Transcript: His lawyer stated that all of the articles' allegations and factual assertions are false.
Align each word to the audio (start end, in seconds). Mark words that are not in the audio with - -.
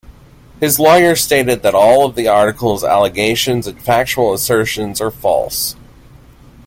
His 0.59 0.79
lawyer 0.79 1.15
stated 1.15 1.61
that 1.61 1.75
all 1.75 2.07
of 2.07 2.15
the 2.15 2.27
articles' 2.27 2.83
allegations 2.83 3.67
and 3.67 3.79
factual 3.79 4.33
assertions 4.33 4.99
are 4.99 5.11
false. 5.11 5.75